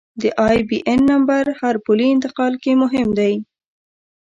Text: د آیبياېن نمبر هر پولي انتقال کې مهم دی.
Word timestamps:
د 0.21 0.23
آیبياېن 0.47 1.01
نمبر 1.11 1.43
هر 1.61 1.75
پولي 1.85 2.07
انتقال 2.15 2.53
کې 2.63 2.71
مهم 2.81 3.07
دی. 3.19 3.33